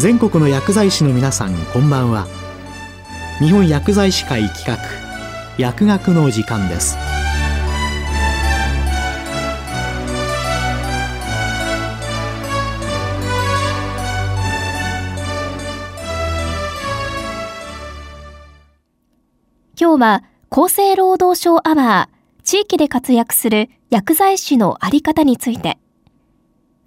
[0.00, 2.26] 全国の薬剤師の皆さんこんばんは。
[3.38, 4.78] 日本薬剤師会企画
[5.58, 6.96] 薬学の時間です。
[19.78, 25.78] 今日は厚生労働省アワー地域で活躍する薬剤師のあり方について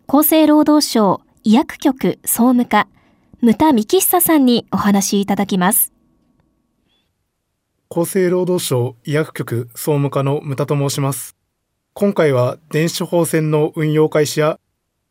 [0.07, 2.87] 厚生労働省医薬局総務課
[3.45, 5.91] 牟田幹久さんにお話いただきます
[7.89, 11.35] 厚生労働省医薬局総務課の牟田と申します
[11.91, 14.61] 今回は電子処方箋の運用開始や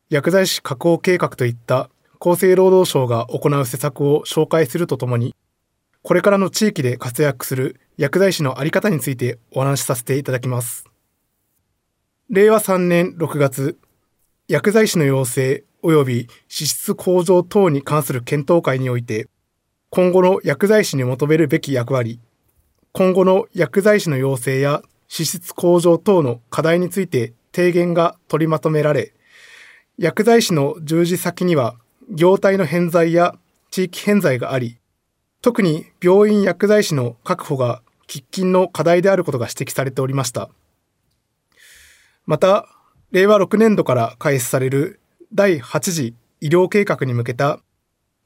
[0.09, 1.91] 薬剤師確保計画といった
[2.21, 5.35] 厚生労働省が行う施策を紹介するとともに
[6.01, 10.87] これからの地域で活躍する薬剤師のあり方についてお話しさせていただきます。
[12.31, 13.79] 令和3年6月、
[14.49, 19.28] 薬剤師の要請及び資質向上等に関する検討会において、
[19.91, 22.20] 今後の薬剤師に求めるべき役割、
[22.92, 29.12] 今後の薬剤師の要請や資質向上等の課題について提言が取りまとめられ、
[29.98, 31.77] 薬剤師の従事先には
[32.10, 33.34] 業態の偏在や
[33.70, 34.78] 地域偏在があり、
[35.42, 40.48] 特に病院薬剤師の確保が喫緊の課題であることが指摘されておりました。
[42.25, 42.66] また、
[43.10, 45.00] 令和6年度から開始される
[45.34, 47.61] 第8次医療計画に向けた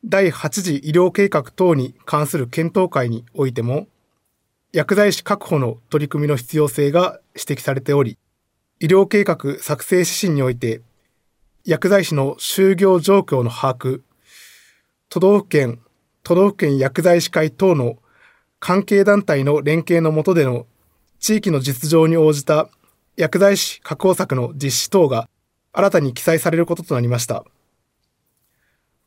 [0.04, 3.86] 第8次医療計画等に関する検討会においても、
[4.72, 8.18] 薬剤師確保の取り組みの必要性が指摘されており、
[8.80, 10.82] 医療計画作成指針において、
[11.64, 14.00] 薬剤師の就業状況の把握、
[15.08, 15.80] 都道府県
[16.24, 17.98] 都道府県薬剤師会等の
[18.58, 20.66] 関係団体の連携の下での
[21.20, 22.68] 地域の実情に応じた
[23.16, 25.28] 薬剤師確保策の実施等が
[25.78, 27.44] 新たに記載されることとなりました。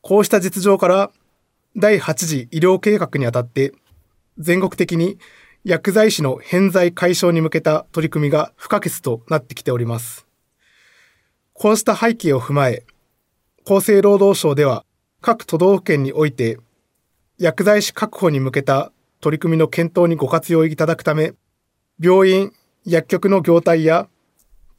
[0.02, 1.10] こうした実情から
[1.76, 3.72] 第8次医療計画にあたって
[4.38, 5.18] 全国的に
[5.64, 10.26] 薬剤師の偏在解消に向けた取り組みが不可欠となってきております。
[11.52, 12.84] こうした背景を踏まえ、
[13.66, 14.84] 厚生労働省では
[15.20, 16.58] 各都道府県において
[17.36, 21.34] 薬剤師確保に向けた取り組みの検討にご活用いただくため、
[21.98, 22.52] 病院、
[22.84, 24.08] 薬局の業態や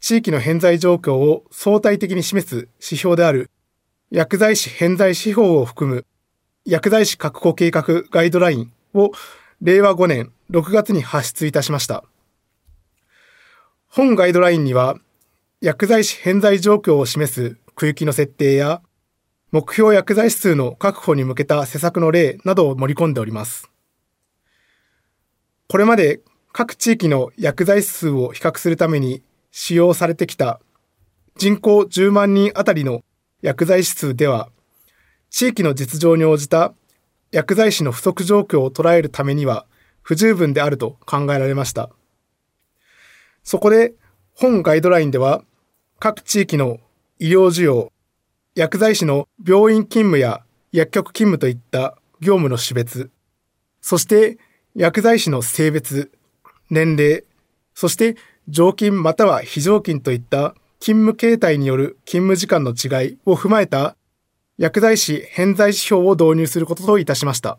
[0.01, 3.51] 地域の偏在状況を相対的に示す指標である
[4.09, 6.05] 薬剤師偏在指標を含む
[6.65, 9.11] 薬剤師確保計画ガイドラインを
[9.61, 12.03] 令和5年6月に発出いたしました。
[13.87, 14.97] 本ガイドラインには
[15.61, 18.81] 薬剤師偏在状況を示す区域の設定や
[19.51, 23.69] 目標薬剤師数の確保に向けた施策の例などを盛り込んでおります。
[25.67, 30.59] これまで各地域の薬剤師数を比較するために使用されてきた
[31.37, 33.03] 人口10万人あたりの
[33.41, 34.49] 薬剤師数では、
[35.29, 36.73] 地域の実情に応じた
[37.31, 39.65] 薬剤師の不足状況を捉えるためには
[40.01, 41.89] 不十分であると考えられました。
[43.43, 43.93] そこで
[44.33, 45.43] 本ガイドラインでは
[45.99, 46.79] 各地域の
[47.19, 47.91] 医療需要、
[48.55, 53.09] 薬剤師の病院勤務や薬局勤務といった業務の種別、
[53.81, 54.37] そして
[54.75, 56.11] 薬剤師の性別、
[56.69, 57.23] 年齢、
[57.73, 58.15] そして
[58.49, 63.95] 常勤または非常勤といった勤務形態による勤務時間の違いを踏まえた
[64.57, 67.57] 薬剤師偏在指標を導入することといたしました。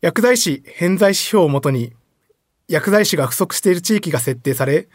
[0.00, 1.92] 薬剤師偏在指標をもとに
[2.68, 4.88] 薬剤師が不足している地域が設定され、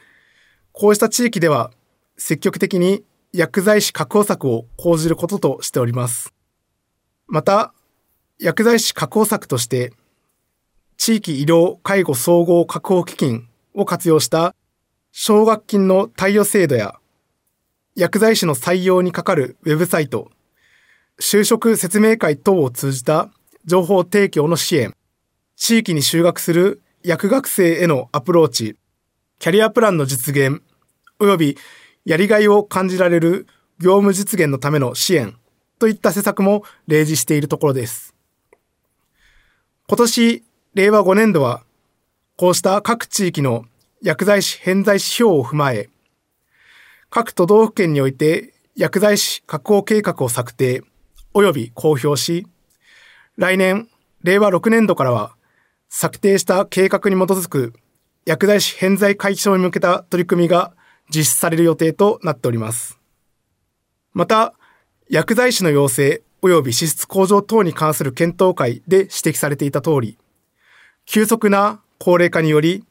[0.71, 1.71] こうした地域では
[2.17, 3.03] 積極的に
[3.33, 6.33] 薬剤師確保策を講じることとしております。
[7.27, 7.73] また、
[8.39, 9.91] 薬剤師確保策として、
[10.97, 14.55] 地域医療介護総合確保基金を活用した
[15.11, 16.95] 奨学金の貸与制度や、
[17.95, 20.31] 薬剤師の採用にかかるウェブサイト、
[21.19, 23.29] 就職説明会等を通じた
[23.65, 24.95] 情報提供の支援、
[25.55, 28.75] 地域に就学する薬学生へのアプローチ、
[29.39, 30.61] キャリアプランの実現、
[31.19, 31.57] 及び
[32.03, 33.47] やりがいを感じられる
[33.79, 35.35] 業務実現のための支援
[35.79, 38.13] といった施策も例示しているところです。
[39.87, 41.63] 今年、令和5年度は、
[42.37, 43.65] こうした各地域の
[44.05, 45.89] 薬剤師偏在指標を踏まえ、
[47.09, 50.83] 各都道府県において薬剤師確保計画を策定
[51.33, 52.45] 及び公表し、
[53.35, 53.89] 来年、
[54.21, 55.35] 令和6年度からは、
[55.89, 57.73] 策定した計画に基づく
[58.27, 60.73] 薬剤師偏在解消に向けた取り組みが
[61.09, 62.99] 実施される予定となっております。
[64.13, 64.53] また、
[65.09, 70.19] 薬剤師の要請及び支出向上等に関する検討会で指摘されていた通り、
[71.07, 72.85] 急速な高齢化により、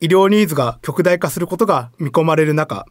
[0.00, 2.86] 医療ニーズが極大化することが見込まれる中、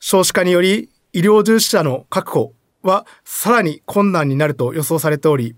[0.00, 2.52] 少子化により医療従事者の確保
[2.82, 5.54] はさらに困難になると予想されており、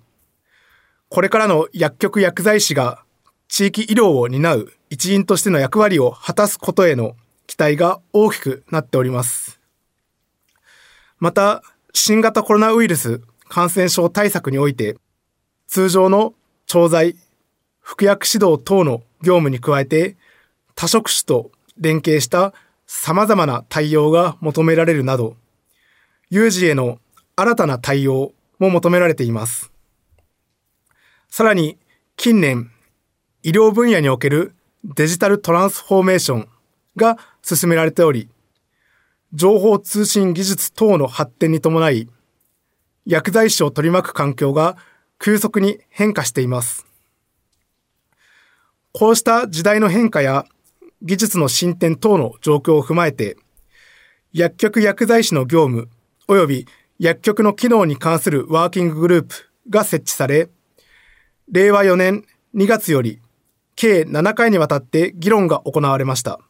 [1.09, 3.03] これからの薬局薬剤師が
[3.49, 7.17] 地域医療を担う一員としての役割を果たすことへの
[7.47, 9.61] 期待が大きくなっております。
[11.19, 11.63] また、
[11.95, 14.97] 新型コロナウイルス感染症対策において、
[15.67, 16.35] 通常の
[16.67, 17.17] 調剤、
[17.81, 20.17] 服薬指導等の業務に加えて、
[20.75, 22.53] 多職種と連携した
[22.87, 25.37] 様々な対応が求められるなど、
[26.31, 26.99] 有事への
[27.37, 29.71] 新たな対応も求められています。
[31.29, 31.79] さらに、
[32.17, 32.71] 近年、
[33.43, 34.55] 医療分野における
[34.85, 36.49] デジタルトランスフォーメーション
[36.97, 38.29] が進められており、
[39.33, 42.09] 情報通信技術等の発展に伴い、
[43.05, 44.77] 薬剤師を取り巻く環境が
[45.19, 46.87] 急速に変化しています。
[48.93, 50.47] こうした時代の変化や
[51.03, 53.37] 技術の進展等の状況を踏まえて、
[54.33, 55.89] 薬局薬剤師の業務
[56.29, 56.67] 及び
[56.99, 59.35] 薬局の機能に関するワーキンググループ
[59.69, 60.49] が設置され、
[61.51, 62.25] 令和4年
[62.55, 63.21] 2月より
[63.77, 66.41] 計7回にわたって議論が行われました。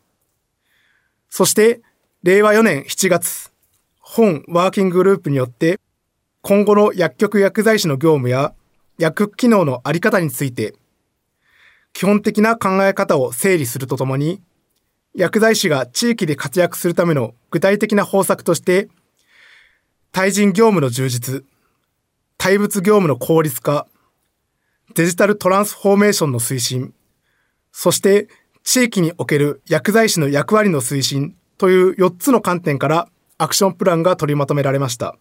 [1.30, 1.80] そして、
[2.22, 3.52] 令和4年7月、
[3.98, 5.80] 本ワーキンググループによって
[6.42, 8.52] 今後の薬局薬剤師の業務や
[8.98, 10.74] 薬局機能のあり方について、
[11.94, 14.42] 基本的な考え方を整理するとともに、
[15.14, 18.88] 薬剤師が地域で活躍するための具体的な方策として、
[20.12, 21.44] 対人業務の充実、
[22.36, 23.86] 対物業務の効率化、
[24.94, 26.92] デジタルトランスフォーメーションの推進、
[27.70, 28.28] そして
[28.64, 33.08] 地域における薬剤師の役割の推進という4つの観点から
[33.38, 35.16] アクションプランが取りまとめられました。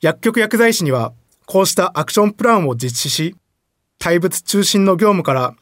[0.00, 1.12] 薬局薬剤師には、
[1.46, 3.36] こうしたアクションプランを実施し、
[4.04, 5.54] 対物中心の業務から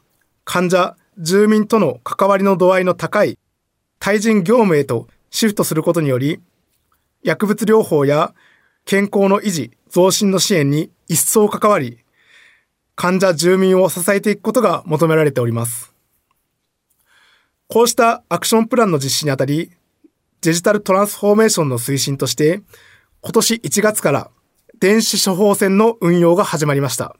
[0.43, 3.39] 患者、住民との関わりの度合いの高い
[3.99, 6.41] 対人業務へとシフトすることにより、
[7.23, 8.33] 薬物療法や
[8.83, 11.99] 健康の維持、増進の支援に一層関わり、
[12.95, 15.93] 患者、住民を支えていくことが求められております。
[17.69, 19.71] こうしたアクションプランの実施にあたり、
[20.41, 22.61] デジタルトランスフォーメーションの推進として、
[23.21, 24.29] 今年1月から
[24.77, 27.15] 電子処方箋の運用が始まりました。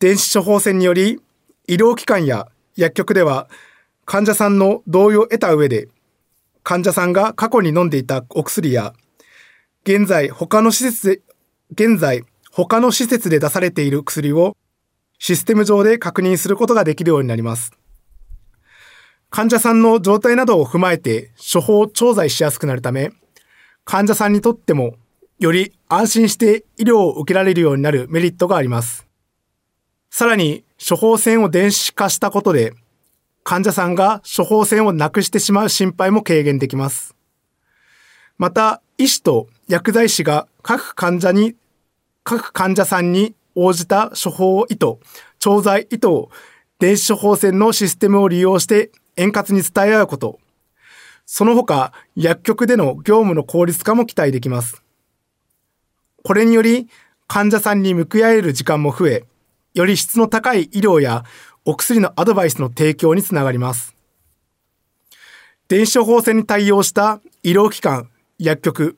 [0.00, 1.20] 電子処方箋により、
[1.68, 3.48] 医療機関や薬局では
[4.06, 5.88] 患者さんの同意を得た上で、
[6.62, 8.94] 患者さんが過去に飲んでいたお薬や、
[9.84, 11.20] 現在他の施設で、
[11.72, 14.56] 現在他の施設で出されている薬を
[15.18, 17.70] システム上で確認することができるようになります。
[19.28, 23.12] 患者さんの状態などを踏まえて処方調剤しやすくなるため、
[23.84, 24.94] 患者さんにとっても
[25.38, 29.09] より安心して医療を受けられるようになるメリットがあります。
[30.10, 32.74] さらに、処方箋を電子化したことで、
[33.44, 37.14] 患者さんが処方箋をなくしてしまう心配も軽減できます。
[38.36, 41.54] また、医師と薬剤師が各患者に、
[42.24, 44.98] 各患者さんに応じた処方意図、
[45.38, 46.30] 調剤意図を
[46.78, 50.40] 電子処方箋のシステムを利用して円滑に伝え合うこと、
[51.24, 54.82] その他、薬局での業務の効率化も期待できます。
[56.24, 56.88] これにより、
[57.28, 59.24] 患者さんに向き合える時間も増え、
[59.74, 61.24] より質の高い医療や
[61.64, 63.94] お薬のアドバイスの提供につながります。
[65.68, 68.96] 電子処方箋に対応した医療機関、薬局、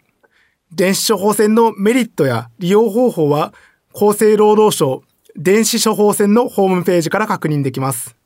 [0.70, 3.52] 電子処方箋のメリットや利用方法は
[3.94, 5.02] 厚生労働省
[5.36, 8.16] 電子処方箋のホームページから確認できます。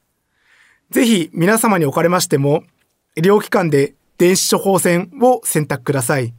[0.91, 2.63] ぜひ皆様におかれましても
[3.17, 6.33] 医療機関で電子処方箋を選択ください。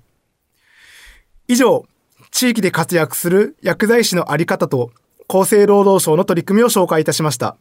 [1.50, 1.86] 以上、
[2.32, 4.92] 地域で活躍する薬剤師のあり方と
[5.27, 7.57] 厚生労働省の取り組みを紹介いたしました。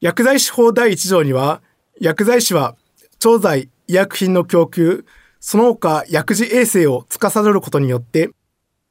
[0.00, 1.62] 薬剤師法第1条には、
[2.00, 2.76] 薬剤師は
[3.18, 5.04] 調剤、医薬品の供給、
[5.40, 8.30] その他薬事衛生を司ることによって、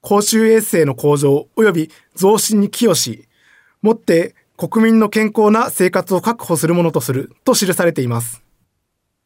[0.02, 3.28] 公衆衛生の向上及び増進に寄与し、
[3.82, 8.44] もって国民の健康な生活を確保するものとすると記されています。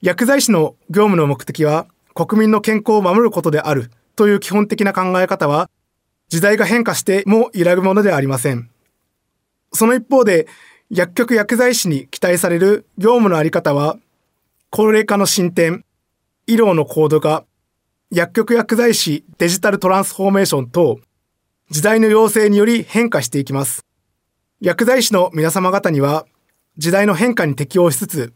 [0.02, 5.70] 薬剤師の業務の目的は国民の健康を守ることであるという基本的な考え方は
[6.30, 8.70] 時代が変化しても揺らぐものではありません。
[9.74, 10.48] その一方で
[10.90, 13.98] 薬局薬剤師に期待される業務のあり方は
[14.70, 15.86] 高齢化の進展、
[16.48, 17.46] 医療の高度化、
[18.12, 21.00] 薬局薬剤師デジタルトランスフォーメーション等
[21.70, 23.86] 時代の要請により変化していきます。
[24.62, 26.26] 薬剤師の皆様方には
[26.78, 28.34] 時代の変化に適応しつつ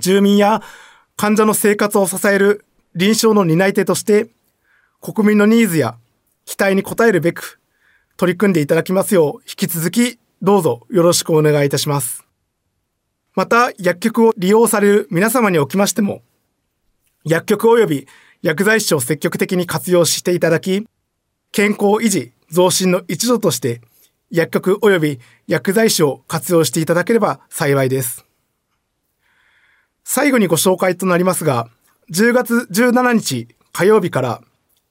[0.00, 0.62] 住民や
[1.16, 2.64] 患者の生活を支える
[2.94, 4.28] 臨床の担い手として、
[5.00, 5.96] 国民のニーズや
[6.52, 7.60] 期待に応えるべく、
[8.18, 12.26] 取り組んでいただきますよう、引き続きどうぞよろしくお願いいたします。
[13.34, 16.20] また、薬局を利用される皆様におきましても、
[17.24, 18.06] 薬局及び
[18.42, 20.86] 薬剤師を積極的に活用していただき、
[21.52, 23.80] 健康維持、増進の一助として、
[24.30, 28.26] 薬局及び薬剤師を活用していただければ幸いです。
[30.04, 31.70] 最後にご紹介となりますが、
[32.12, 34.42] 10月17日火曜日から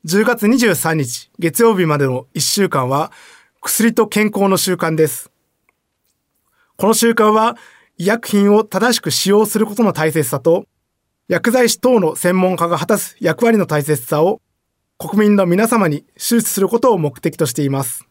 [0.04, 3.12] 10月23日月曜日までの1週間は
[3.62, 5.30] 薬と健康の習慣です。
[6.76, 7.56] この習慣は
[8.00, 10.66] 医薬品を正しく使用することの大切さと
[11.28, 14.42] 薬剤師等の専門家が果たす役割の大切さを
[14.98, 18.08] 国民の皆様に周知することを目的としています。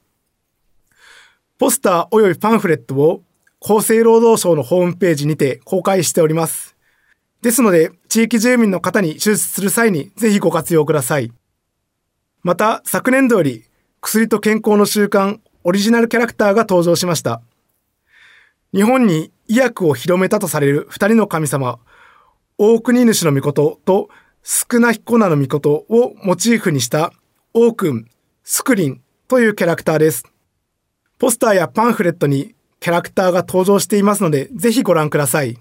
[1.59, 3.25] ポスター及びパンフレットを
[3.61, 6.76] 厚生労働省のホームページにて公開しております。
[7.42, 11.32] ですので、地域住民の方に手術する際にぜひご活用ください。
[12.42, 13.64] また、昨年度より
[14.00, 17.42] 薬と健康の習慣オリジナルキャラクターが登場しました。
[18.73, 21.78] 日本に医薬を広めたとされる二人の神様、
[22.56, 24.09] 大国主の御事と
[24.42, 27.12] 少な彦名の御事をモチーフにした
[27.52, 28.09] 王君、
[28.42, 30.25] スクリンというキャラクターです。
[31.18, 35.59] ポスターやパンフレットにキャラクターが登場していますので、ぜひご覧ください。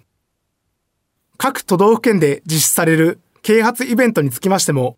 [1.38, 4.98] 各都道府県で実施される啓発イベントにつきましても、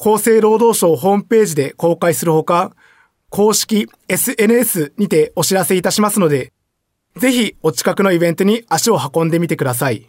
[0.00, 2.76] 厚生労働省ホームページで公開するほか、
[3.30, 6.52] 公式 SNS にてお知らせいたしますので、
[7.16, 10.06] ぜひお近くのイベントに足を運んでみてください。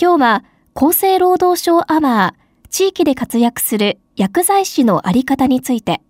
[0.00, 0.44] 今日は
[0.76, 6.00] 厚生労働省アワー地域で活躍する薬剤師のあり方について、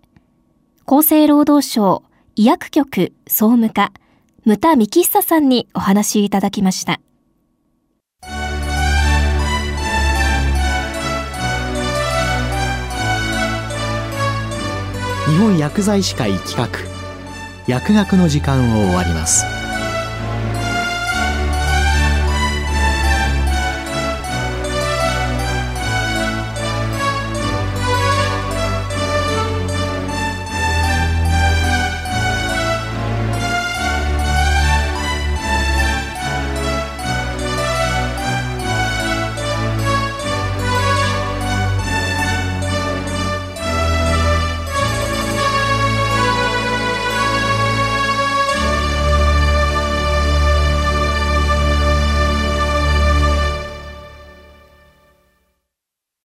[0.85, 2.03] 厚生労働省
[2.35, 3.91] 医薬局総務課、
[4.45, 7.01] 牟田幹久さんにお話いただきました。
[15.49, 16.69] 本薬剤師会企画。
[17.65, 19.58] 薬学の時間を終わります。